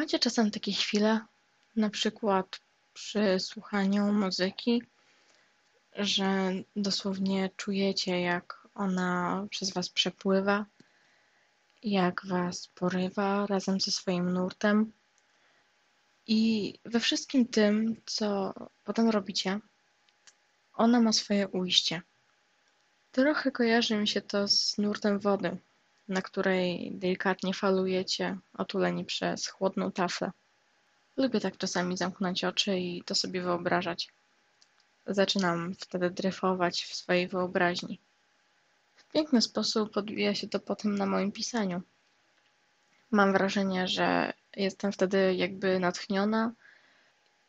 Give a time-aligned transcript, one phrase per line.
[0.00, 1.20] Macie czasem takie chwile,
[1.76, 2.60] na przykład
[2.92, 4.82] przy słuchaniu muzyki,
[5.96, 10.66] że dosłownie czujecie, jak ona przez was przepływa,
[11.82, 14.92] jak was porywa razem ze swoim nurtem.
[16.26, 18.54] I we wszystkim tym, co
[18.84, 19.60] potem robicie,
[20.74, 22.02] ona ma swoje ujście.
[23.12, 25.58] Trochę kojarzy mi się to z nurtem wody,
[26.10, 30.30] na której delikatnie falujecie, otuleni przez chłodną taflę.
[31.16, 34.08] Lubię tak czasami zamknąć oczy i to sobie wyobrażać.
[35.06, 38.00] Zaczynam wtedy dryfować w swojej wyobraźni.
[38.94, 41.82] W piękny sposób odbija się to potem na moim pisaniu.
[43.10, 46.52] Mam wrażenie, że jestem wtedy jakby natchniona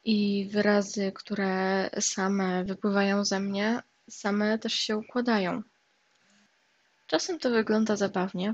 [0.04, 5.62] i wyrazy, które same wypływają ze mnie, same też się układają.
[7.11, 8.53] Czasem to wygląda zabawnie,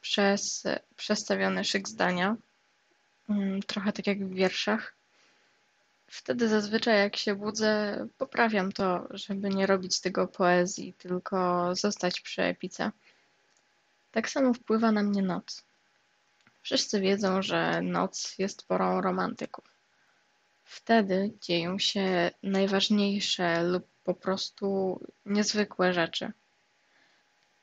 [0.00, 0.64] przez
[0.96, 2.36] przestawiony szyk zdania,
[3.28, 4.94] mm, trochę tak jak w wierszach.
[6.06, 12.42] Wtedy zazwyczaj jak się budzę, poprawiam to, żeby nie robić tego poezji, tylko zostać przy
[12.42, 12.90] epice.
[14.12, 15.62] Tak samo wpływa na mnie noc.
[16.62, 19.64] Wszyscy wiedzą, że noc jest porą romantyków.
[20.64, 26.32] Wtedy dzieją się najważniejsze lub po prostu niezwykłe rzeczy.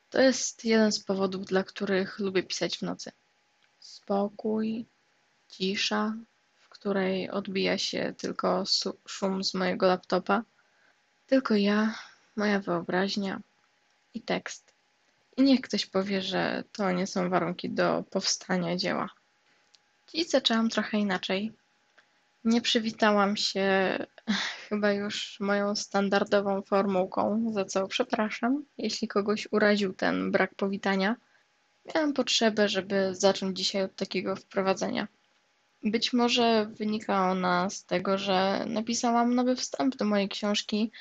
[0.09, 3.11] To jest jeden z powodów, dla których lubię pisać w nocy.
[3.79, 4.85] Spokój,
[5.49, 6.15] cisza,
[6.59, 8.63] w której odbija się tylko
[9.07, 10.43] szum z mojego laptopa,
[11.27, 11.95] tylko ja,
[12.35, 13.41] moja wyobraźnia
[14.13, 14.73] i tekst.
[15.37, 19.09] I niech ktoś powie, że to nie są warunki do powstania dzieła.
[20.07, 21.53] Dziś zaczęłam trochę inaczej.
[22.45, 23.97] Nie przywitałam się
[24.69, 31.15] chyba już moją standardową formułką, za co przepraszam, jeśli kogoś uraził ten brak powitania.
[31.95, 35.07] Miałam potrzebę, żeby zacząć dzisiaj od takiego wprowadzenia.
[35.83, 40.91] Być może wynika ona z tego, że napisałam nowy wstęp do mojej książki,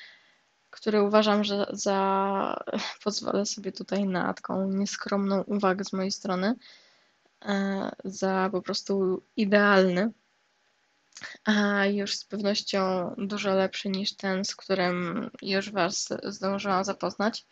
[0.70, 2.60] który uważam, że za
[3.04, 6.54] pozwolę sobie tutaj na taką nieskromną uwagę z mojej strony,
[7.42, 10.12] e, za po prostu idealny
[11.44, 17.46] a już z pewnością dużo lepszy niż ten, z którym już Was zdążyłam zapoznać.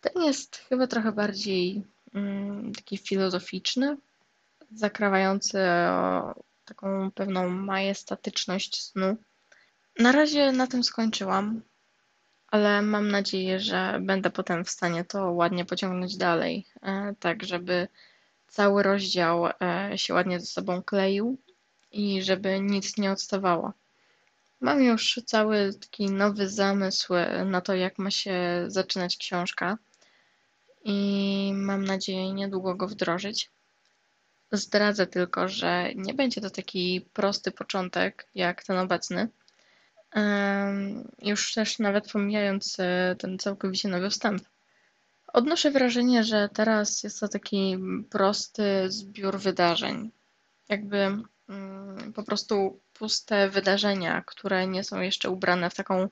[0.00, 1.84] Ten jest chyba trochę bardziej
[2.14, 3.96] mm, taki filozoficzny,
[4.74, 5.58] zakrawający
[5.90, 6.34] o
[6.64, 9.16] taką pewną majestatyczność snu.
[9.98, 11.62] Na razie na tym skończyłam,
[12.46, 17.88] ale mam nadzieję, że będę potem w stanie to ładnie pociągnąć dalej, e, tak żeby
[18.48, 21.38] cały rozdział e, się ładnie ze sobą kleił
[21.92, 23.72] i żeby nic nie odstawało.
[24.60, 27.14] Mam już cały taki nowy zamysł
[27.44, 29.78] na to, jak ma się zaczynać książka
[30.84, 33.50] i mam nadzieję niedługo go wdrożyć.
[34.52, 39.28] Zdradzę tylko, że nie będzie to taki prosty początek jak ten obecny.
[41.22, 44.42] Już też nawet pomijając e, ten całkowicie nowy wstęp.
[45.32, 47.78] Odnoszę wrażenie, że teraz jest to taki
[48.10, 50.10] prosty zbiór wydarzeń.
[50.68, 51.18] Jakby
[52.14, 56.08] po prostu puste wydarzenia, które nie są jeszcze ubrane w taką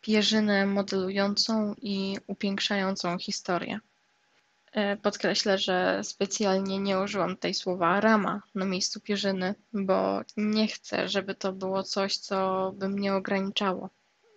[0.00, 3.80] pierzynę modelującą i upiększającą historię.
[4.72, 11.08] E, podkreślę, że specjalnie nie użyłam tej słowa rama na miejscu pierzyny, bo nie chcę,
[11.08, 13.90] żeby to było coś, co by mnie ograniczało.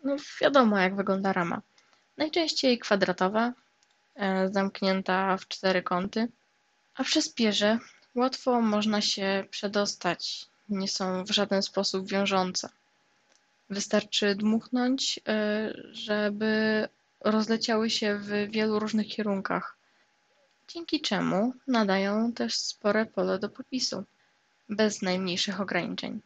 [0.04, 1.62] No, wiadomo, jak wygląda rama.
[2.18, 3.54] Najczęściej kwadratowa,
[4.16, 6.28] e, zamknięta w cztery kąty,
[6.96, 7.80] a przez pierze
[8.18, 12.70] Łatwo można się przedostać, nie są w żaden sposób wiążące.
[13.70, 16.88] Wystarczy dmuchnąć, e, żeby
[17.20, 19.76] rozleciały się w wielu różnych kierunkach,
[20.68, 24.04] dzięki czemu nadają też spore pole do popisu,
[24.70, 26.22] bez najmniejszych ograniczeń.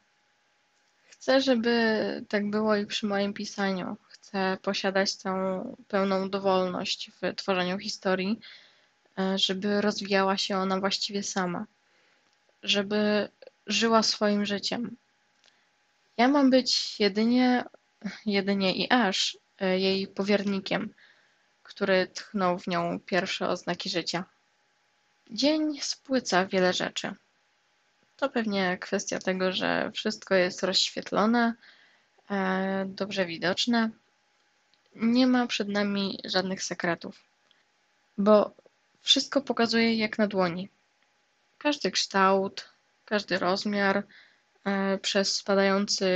[1.10, 3.98] Chcę, żeby tak było i przy moim pisaniu.
[4.10, 8.40] Chcę posiadać tę pełną dowolność w tworzeniu historii,
[9.20, 11.66] e, żeby rozwijała się ona właściwie sama
[12.64, 13.30] żeby
[13.68, 14.98] żyła swoim życiem.
[16.18, 17.64] Ja mam być jedynie,
[18.26, 20.94] jedynie i aż e, jej powiernikiem,
[21.64, 24.26] który tchnął w nią pierwsze oznaki życia.
[25.32, 27.16] Dzień spłyca wiele rzeczy.
[28.18, 31.54] To pewnie kwestia tego, że wszystko jest rozświetlone,
[32.32, 33.90] e, dobrze widoczne.
[34.96, 37.24] Nie ma przed nami żadnych sekretów,
[38.18, 38.56] bo
[39.02, 40.70] wszystko pokazuje jak na dłoni.
[41.64, 42.70] Każdy kształt,
[43.06, 44.04] każdy rozmiar
[44.64, 46.08] e, przez spadający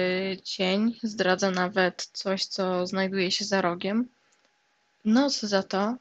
[0.43, 4.07] cień zdradza nawet coś, co znajduje się za rogiem.
[5.05, 5.95] Noc za to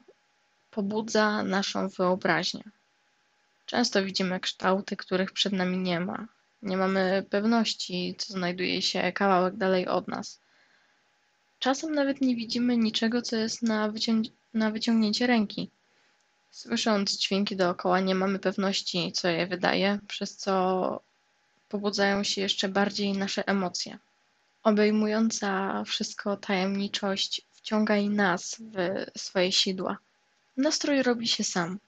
[0.71, 2.63] pobudza naszą wyobraźnię.
[3.65, 6.27] Często widzimy kształty, których przed nami nie ma.
[6.61, 10.39] Nie mamy pewności, co znajduje się kawałek dalej od nas.
[11.59, 15.71] Czasem nawet nie widzimy niczego, co jest na, wycią- na wyciągnięcie ręki.
[16.55, 21.01] Słysząc dźwięki dookoła, nie mamy pewności, co je wydaje, przez co
[21.69, 23.97] pobudzają się jeszcze bardziej nasze emocje.
[24.63, 29.97] Obejmująca wszystko tajemniczość wciąga i nas w swoje sidła.
[30.57, 31.79] Nastrój robi się sam,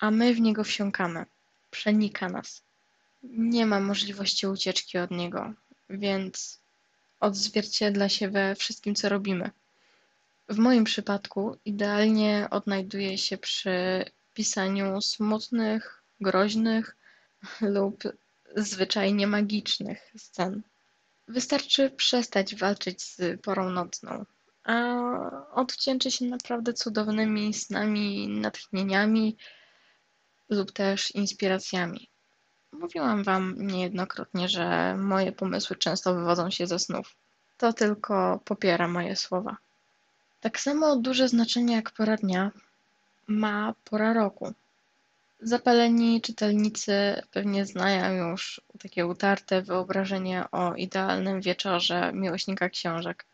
[0.00, 1.26] a my w niego wsiąkamy.
[1.70, 2.62] Przenika nas.
[3.22, 5.52] Nie ma możliwości ucieczki od niego,
[5.90, 6.60] więc
[7.20, 9.50] odzwierciedla się we wszystkim, co robimy.
[10.50, 14.04] W moim przypadku idealnie odnajduje się przy
[14.34, 16.96] pisaniu smutnych, groźnych
[17.76, 18.02] lub
[18.56, 20.62] zwyczajnie magicznych scen.
[21.28, 24.24] Wystarczy przestać walczyć z porą nocną,
[24.64, 24.74] a
[25.52, 29.36] odwdzięczy się naprawdę cudownymi snami, natchnieniami
[30.48, 32.08] lub też inspiracjami.
[32.72, 37.16] Mówiłam Wam niejednokrotnie, że moje pomysły często wywodzą się ze snów.
[37.56, 39.56] To tylko popiera moje słowa.
[40.40, 42.50] Tak samo duże znaczenie jak pora dnia
[43.26, 44.54] ma pora roku.
[45.40, 53.26] Zapaleni czytelnicy pewnie znają już takie utarte wyobrażenie o idealnym wieczorze miłośnika książek.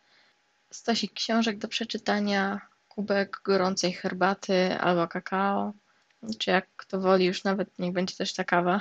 [0.70, 5.72] Stosik książek do przeczytania, kubek gorącej herbaty albo kakao,
[6.38, 8.80] czy jak kto woli, już nawet niech będzie też ta kawa.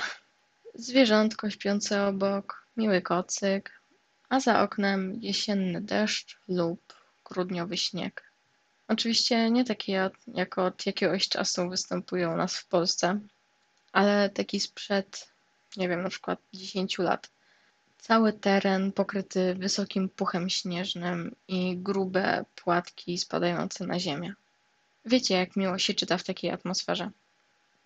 [0.76, 3.82] Zwierzątko śpiące obok, miły kocyk,
[4.30, 6.95] a za oknem jesienny deszcz lub
[7.30, 8.32] grudniowy śnieg.
[8.88, 13.20] Oczywiście nie takie, jak od jakiegoś czasu występują u nas w Polsce,
[13.92, 15.28] ale taki sprzed,
[15.78, 17.30] nie wiem, na przykład 10 lat.
[17.98, 24.34] Cały teren pokryty wysokim puchem śnieżnym i grube płatki spadające na ziemię.
[25.06, 27.12] Wiecie, jak miło się czyta w takiej atmosferze.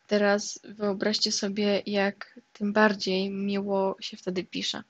[0.07, 4.83] Teraz wyobraźcie sobie, jak tym bardziej miło się wtedy pisze.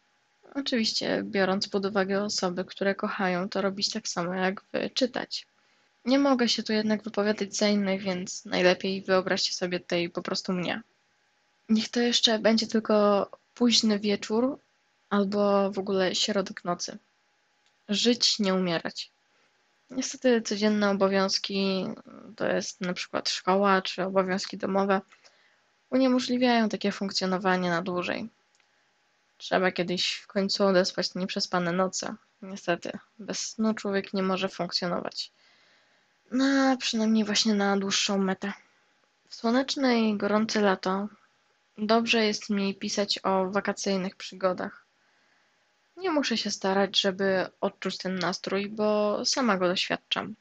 [0.56, 5.48] Oczywiście, biorąc pod uwagę osoby, które kochają to robić tak samo jak wy czytać.
[6.06, 10.54] Nie mogę się tu jednak wypowiadać za innych, więc najlepiej wyobraźcie sobie tutaj po prostu
[10.54, 10.82] mnie.
[11.70, 14.60] Niech to jeszcze będzie tylko późny wieczór
[15.10, 16.98] albo w ogóle środek nocy.
[17.90, 19.12] Żyć, nie umierać.
[19.90, 21.86] Niestety codzienne obowiązki,
[22.36, 25.02] to jest na przykład szkoła czy obowiązki domowe,
[25.90, 28.30] uniemożliwiają takie funkcjonowanie na dłużej.
[29.40, 32.16] Trzeba kiedyś w końcu odespać nieprzespane noce.
[32.42, 35.32] Niestety, bez snu człowiek nie może funkcjonować.
[36.32, 38.54] No, przynajmniej właśnie na dłuższą metę.
[39.28, 41.08] W słoneczne i gorące lato
[41.78, 44.86] dobrze jest mi pisać o wakacyjnych przygodach.
[45.98, 50.36] Nie muszę się starać, żeby odczuć ten nastrój, bo sama go doświadczam.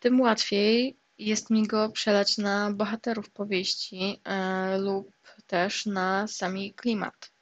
[0.00, 5.12] Tym łatwiej jest mi go przelać na bohaterów powieści e, lub
[5.46, 7.37] też na sami klimat.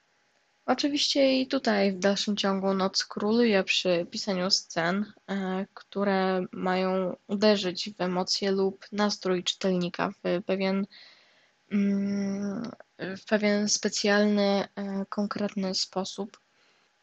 [0.67, 7.91] Oczywiście i tutaj w dalszym ciągu noc króluje przy pisaniu scen, e, które mają uderzyć
[7.99, 10.87] w emocje lub nastrój czytelnika w pewien,
[11.73, 16.41] mm, w pewien specjalny, e, konkretny sposób.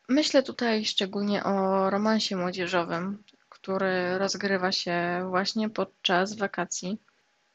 [0.09, 6.98] Myślę tutaj szczególnie o romansie młodzieżowym, który rozgrywa się właśnie podczas wakacji.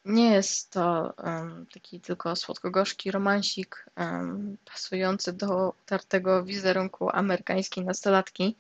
[0.09, 8.57] Nie jest to um, taki tylko słodko-gorzki romansik um, pasujący do utartego wizerunku amerykańskiej nastolatki.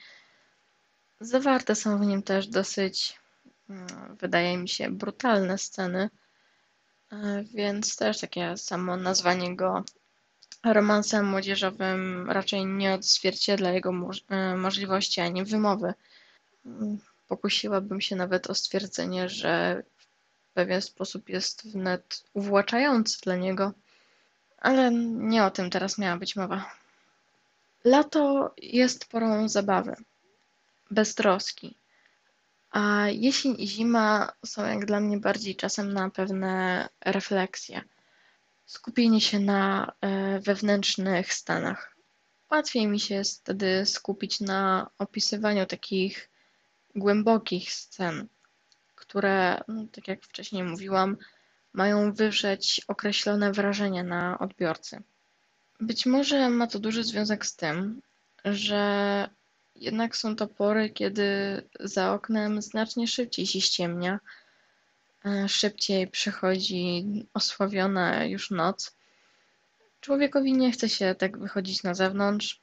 [1.21, 3.19] Zawarte są w nim też dosyć,
[3.69, 3.87] um,
[4.21, 6.11] wydaje mi się, brutalne sceny,
[7.13, 9.85] e, więc też takie samo nazwanie go
[10.65, 13.93] romansem młodzieżowym raczej nie odzwierciedla jego
[14.29, 15.95] e, możliwości ani wymowy.
[17.29, 19.83] Pokusiłabym się nawet o stwierdzenie, że
[20.59, 23.73] pewien sposób jest wnet uwłaczający dla niego,
[24.59, 24.91] ale
[25.33, 26.71] nie o tym teraz miała być mowa.
[27.85, 29.97] Lato jest porą zabawy,
[30.91, 31.77] beztroski,
[32.71, 37.81] a jesień i zima są jak dla mnie bardziej czasem na pewne refleksje
[38.67, 41.97] skupienie się na e, wewnętrznych stanach.
[42.51, 46.31] Łatwiej mi się wtedy skupić na opisywaniu takich
[46.97, 48.29] głębokich scen,
[49.09, 51.17] które, no, tak jak wcześniej mówiłam,
[51.73, 55.03] mają wywrzeć określone wrażenie na odbiorcy.
[55.81, 58.03] Być może ma to duży związek z tym,
[58.45, 59.29] że
[59.77, 61.29] jednak są to pory, kiedy
[61.81, 64.19] za oknem znacznie szybciej się ściemnia,
[65.25, 68.97] E, szybciej przychodzi osławiona już noc.
[70.01, 72.61] Człowiekowi nie chce się tak wychodzić na zewnątrz,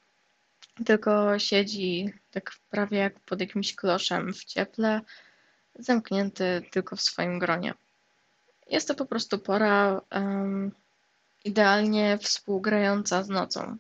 [0.86, 5.02] tylko siedzi tak prawie jak pod jakimś kloszem w cieple,
[5.80, 7.74] zamknięty tylko w swoim gronie.
[8.70, 10.72] Jest to po prostu pora, um,
[11.46, 13.78] idealnie współgrająca z nocą.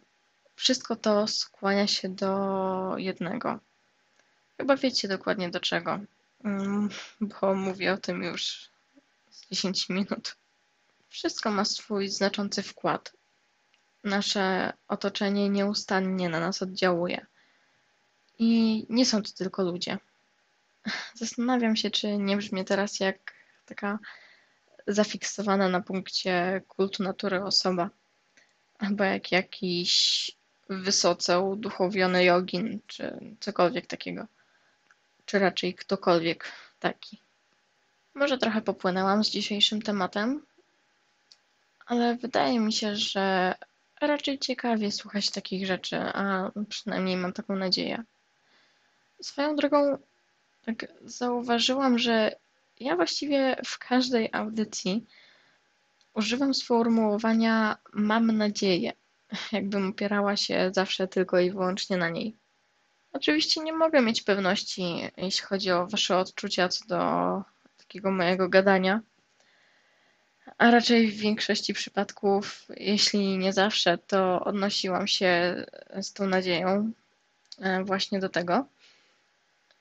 [0.56, 3.60] Wszystko to skłania się do jednego.
[4.58, 6.00] Chyba wiecie dokładnie do czego,
[7.22, 8.70] bo mówię o tym już
[9.30, 10.36] z 10 minut.
[11.10, 13.14] Wszystko ma swój znaczący wkład.
[14.04, 17.25] Nasze otoczenie nieustannie na nas oddziałuje.
[18.40, 19.98] I nie są to tylko ludzie.
[21.13, 23.34] Zastanawiam się, czy nie brzmię teraz jak
[23.65, 24.00] taka
[24.88, 27.89] zafiksowana na punkcie kultu natury osoba,
[28.80, 30.32] albo jak jakiś
[30.70, 34.27] wysoce uduchowiony jogin, czy cokolwiek takiego,
[35.25, 37.22] czy raczej ktokolwiek taki.
[38.13, 40.46] Może trochę popłynęłam z dzisiejszym tematem,
[41.86, 43.56] ale wydaje mi się, że
[44.01, 48.04] raczej ciekawie słuchać takich rzeczy, a przynajmniej mam taką nadzieję.
[49.22, 49.98] Swoją drogą,
[50.65, 52.36] tak zauważyłam, że
[52.79, 55.05] ja właściwie w każdej audycji
[56.13, 58.93] używam sformułowania mam nadzieję,
[59.51, 62.36] jakbym opierała się zawsze tylko i wyłącznie na niej.
[63.13, 67.43] Oczywiście nie mogę mieć pewności, jeśli chodzi o Wasze odczucia co do
[67.77, 69.01] takiego mojego gadania,
[70.57, 75.65] a raczej w większości przypadków, jeśli nie zawsze, to odnosiłam się
[76.01, 76.91] z tą nadzieją
[77.60, 78.65] e, właśnie do tego.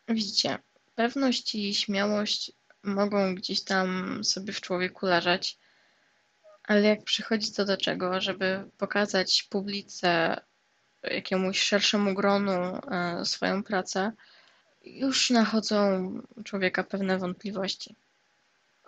[0.08, 0.58] Widzicie,
[0.94, 5.58] pewność i śmiałość mogą gdzieś tam sobie w człowieku leżeć,
[6.62, 10.40] ale jak przychodzi to do czego, żeby pokazać publice,
[11.02, 12.52] jakiemuś szerszemu gronu
[12.90, 14.12] e, swoją pracę,
[14.84, 16.10] już nachodzą
[16.44, 17.96] człowieka pewne wątpliwości.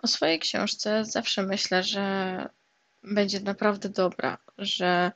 [0.01, 2.49] O swojej książce zawsze myślę, że
[3.03, 5.11] będzie naprawdę dobra, że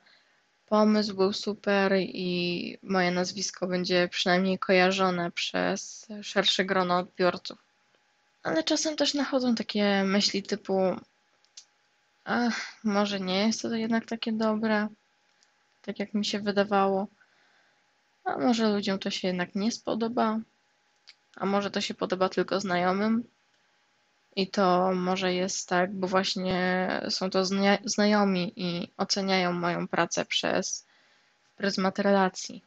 [0.66, 7.58] pomysł był super i moje nazwisko będzie przynajmniej kojarzone przez szersze grono odbiorców.
[8.42, 10.96] Ale czasem też nachodzą takie myśli typu
[12.24, 14.88] ach, może nie jest to jednak takie dobre,
[15.82, 17.06] tak jak mi się wydawało.
[18.24, 20.40] A może ludziom to się jednak nie spodoba,
[21.36, 23.24] a może to się podoba tylko znajomym.
[24.36, 30.24] I to może jest tak, bo właśnie są to zna znajomi i oceniają moją pracę
[30.24, 30.86] przez
[31.56, 32.62] pryzmat relacji.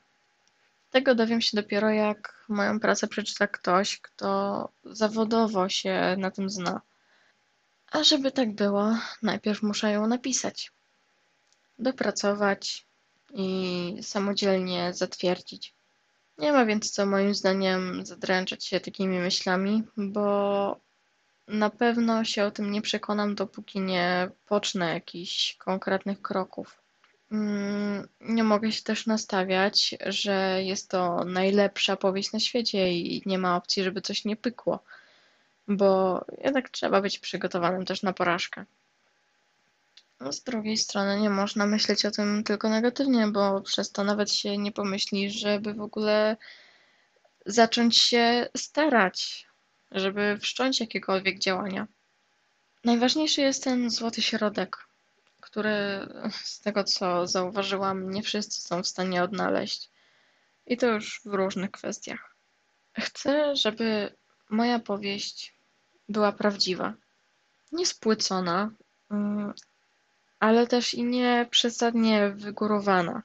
[0.91, 6.81] Tego dowiem się dopiero jak moją pracę przeczyta ktoś, kto zawodowo się na tym zna.
[7.91, 10.71] A żeby tak było, najpierw muszę ją napisać,
[11.79, 12.85] dopracować
[13.33, 15.73] i samodzielnie zatwierdzić.
[16.37, 20.84] Nie ma więc co moim zdaniem zadręczać się takimi myślami, bo
[21.47, 26.81] na pewno się o tym nie przekonam, dopóki nie pocznę jakichś konkretnych kroków.
[27.31, 33.37] Mm, nie mogę się też nastawiać, że jest to najlepsza powieść na świecie i nie
[33.37, 34.79] ma opcji, żeby coś nie pykło,
[35.67, 38.65] bo jednak trzeba być przygotowanym też na porażkę.
[40.19, 44.31] No, z drugiej strony nie można myśleć o tym tylko negatywnie, bo przez to nawet
[44.31, 46.37] się nie pomyśli, żeby w ogóle
[47.45, 49.47] zacząć się starać,
[49.91, 51.87] żeby wszcząć jakiekolwiek działania.
[52.83, 54.77] Najważniejszy jest ten złoty środek,
[55.41, 55.71] który
[56.31, 59.89] z tego co zauważyłam, nie wszyscy są w stanie odnaleźć.
[60.67, 62.35] I to już w różnych kwestiach.
[62.97, 64.15] Chcę, żeby
[64.49, 65.55] moja powieść
[66.09, 66.93] była prawdziwa.
[67.71, 68.71] Nie spłycona,
[69.11, 69.53] mm,
[70.39, 73.23] ale też i nie przesadnie wygórowana.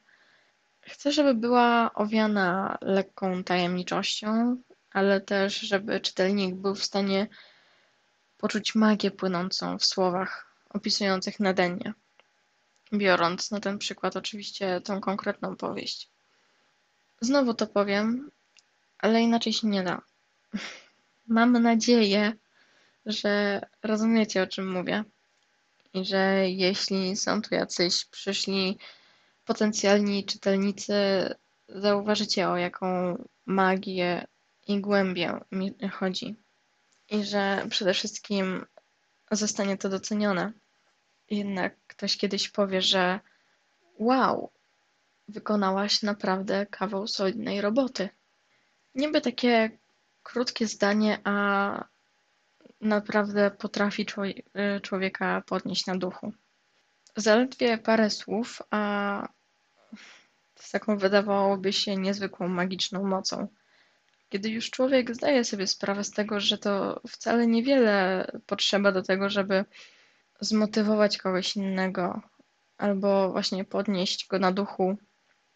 [0.80, 4.56] Chcę, żeby była owiana lekką tajemniczością,
[4.92, 7.26] ale też, żeby czytelnik był w stanie
[8.38, 11.94] poczuć magię płynącą w słowach opisujących Nadenię
[12.92, 16.08] biorąc na ten przykład oczywiście tą konkretną powieść.
[17.20, 18.30] Znowu to powiem,
[18.98, 20.02] ale inaczej się nie da.
[21.28, 22.32] Mam nadzieję,
[23.06, 25.04] że rozumiecie o czym mówię
[25.94, 28.78] i że jeśli są tu jacyś przyszli
[29.44, 30.94] potencjalni czytelnicy,
[31.68, 33.16] zauważycie o jaką
[33.46, 34.26] magię
[34.70, 36.36] i głębię mi chodzi.
[37.10, 38.66] I że przede wszystkim
[39.30, 40.52] zostanie to docenione
[41.30, 43.20] jednak ktoś kiedyś powie, że
[43.98, 44.50] wow,
[45.28, 48.08] wykonałaś naprawdę kawał solidnej roboty.
[48.94, 49.70] Niby takie
[50.22, 51.84] krótkie zdanie, a
[52.80, 54.06] naprawdę potrafi
[54.82, 56.32] człowieka podnieść na duchu.
[57.16, 59.28] Zaledwie parę słów, a
[60.54, 63.48] z taką wydawałoby się niezwykłą magiczną mocą.
[64.30, 69.30] Kiedy już człowiek zdaje sobie sprawę z tego, że to wcale niewiele potrzeba do tego,
[69.30, 69.64] żeby
[70.40, 72.20] zmotywować kogoś innego
[72.78, 74.96] albo właśnie podnieść go na duchu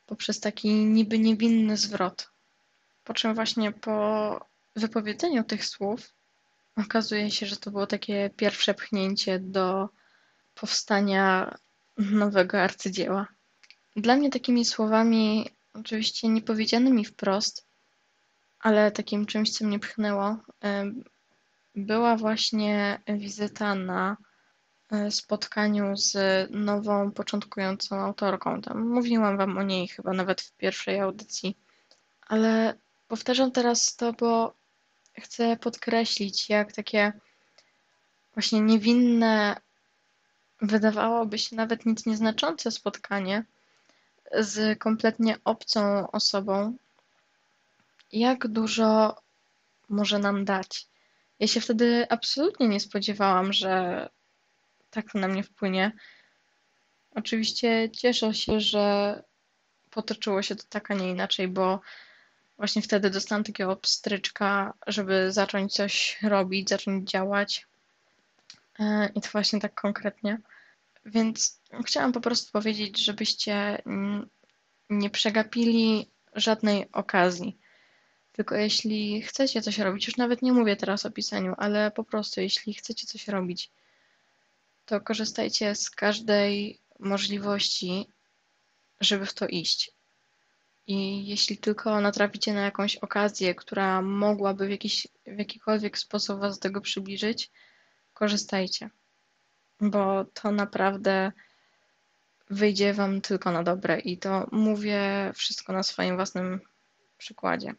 [0.06, 2.30] poprzez taki niby niewinny zwrot.
[3.04, 4.40] Po czym właśnie po
[4.76, 6.14] wypowiedzeniu tych słów
[6.76, 9.88] okazuje się, że to było takie pierwsze pchnięcie do
[10.54, 11.54] powstania
[11.98, 13.26] nowego arcydzieła.
[13.96, 17.66] Dla mnie takimi słowami, oczywiście niepowiedzianymi wprost,
[18.64, 20.36] ale takim czymś, co mnie pchnęło,
[21.74, 24.16] była właśnie wizyta na
[24.90, 26.16] e, spotkaniu z
[26.50, 28.62] nową, początkującą autorką.
[28.62, 31.58] Tam mówiłam Wam o niej chyba nawet w pierwszej audycji,
[32.26, 32.74] ale
[33.08, 34.54] powtarzam teraz to, bo
[35.18, 37.12] chcę podkreślić, jak takie
[38.34, 39.56] właśnie niewinne,
[40.62, 43.44] wydawałoby się nawet nic nieznaczące spotkanie
[44.32, 46.76] z kompletnie obcą osobą,
[48.12, 49.16] jak dużo
[49.88, 50.86] może nam dać.
[51.40, 54.08] Ja się wtedy absolutnie nie spodziewałam, że
[54.90, 55.92] tak to na mnie wpłynie.
[57.14, 59.22] Oczywiście cieszę się, że
[59.90, 61.80] potoczyło się to tak, a nie inaczej, bo
[62.56, 67.66] właśnie wtedy dostałam takiego pstryczka, żeby zacząć coś robić, zacząć działać.
[68.78, 70.40] E, I to właśnie tak konkretnie.
[71.06, 73.82] Więc chciałam po prostu powiedzieć, żebyście
[74.90, 77.58] nie przegapili żadnej okazji.
[78.36, 82.40] Tylko jeśli chcecie coś robić, już nawet nie mówię teraz o pisaniu, ale po prostu
[82.40, 83.70] jeśli chcecie coś robić,
[84.86, 88.06] to korzystajcie z każdej możliwości,
[89.00, 89.90] żeby w to iść.
[90.86, 96.58] I jeśli tylko natraficie na jakąś okazję, która mogłaby w, jakiś, w jakikolwiek sposób Was
[96.58, 97.50] do tego przybliżyć,
[98.14, 98.90] korzystajcie.
[99.80, 101.32] Bo to naprawdę
[102.50, 106.60] wyjdzie Wam tylko na dobre i to mówię wszystko na swoim własnym
[107.18, 107.74] przykładzie.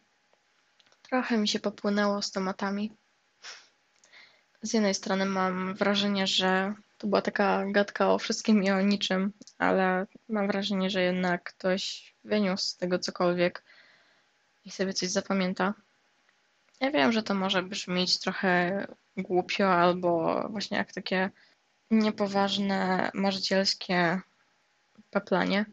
[1.08, 2.92] Trochę mi się popłynęło z tematami.
[4.62, 9.32] Z jednej strony mam wrażenie, że to była taka gadka o wszystkim i o niczym,
[9.58, 13.64] ale mam wrażenie, że jednak ktoś wyniósł z tego cokolwiek
[14.64, 15.74] i sobie coś zapamięta.
[16.80, 18.86] Ja wiem, że to może brzmieć trochę
[19.16, 21.30] głupio albo właśnie jak takie
[21.90, 24.20] niepoważne, marzycielskie
[25.10, 25.66] peplanie,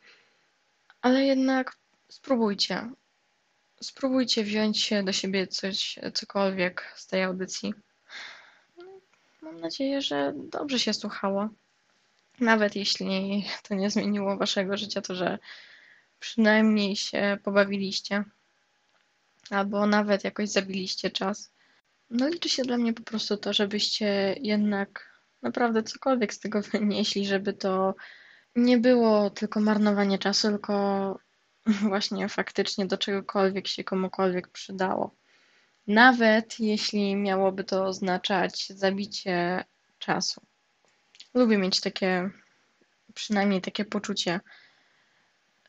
[1.02, 1.78] ale jednak
[2.10, 2.92] spróbujcie
[3.84, 7.74] spróbujcie wziąć do siebie coś, cokolwiek z tej audycji.
[9.42, 11.50] Mam nadzieję, że dobrze się słuchało.
[12.40, 15.40] Nawet jeśli to nie zmieniło waszego życia, to że
[16.20, 18.24] przynajmniej się pobawiliście.
[19.50, 21.54] Albo nawet jakoś zabiliście czas.
[22.10, 27.26] No liczy się dla mnie po prostu to, żebyście jednak naprawdę cokolwiek z tego wynieśli,
[27.26, 27.96] żeby to
[28.56, 31.20] nie było tylko marnowanie czasu, tylko
[31.90, 35.16] właśnie faktycznie do czegokolwiek się komukolwiek przydało.
[35.88, 39.64] Nawet jeśli miałoby to oznaczać zabicie
[40.00, 40.42] czasu.
[41.34, 42.30] Lubię mieć takie,
[43.14, 44.40] przynajmniej takie poczucie,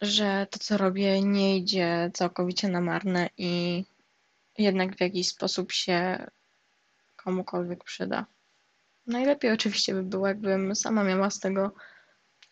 [0.01, 3.85] że to, co robię, nie idzie całkowicie na marne i
[4.59, 6.27] jednak w jakiś sposób się
[7.17, 8.27] komukolwiek przyda.
[9.07, 11.75] Najlepiej oczywiście by było, jakbym sama miała z tego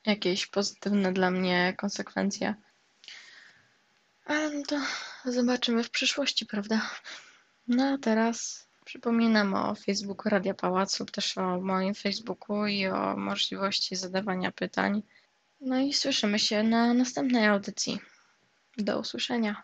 [0.07, 2.55] jakieś pozytywne dla mnie konsekwencje.
[4.25, 4.81] Ale no to
[5.25, 6.91] zobaczymy w przyszłości, prawda?
[7.69, 13.97] No a teraz przypominam o Facebooku Radia Pałacu, też o moim Facebooku i o możliwości
[13.97, 15.03] zadawania pytań.
[15.61, 18.01] No i słyszymy się na następnej audycji.
[18.79, 19.63] Do usłyszenia.